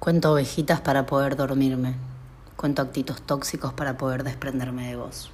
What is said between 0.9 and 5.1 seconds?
poder dormirme. Cuento actitos tóxicos para poder desprenderme de